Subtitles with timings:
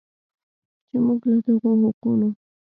[0.87, 2.29] چې موږ له دغو حقونو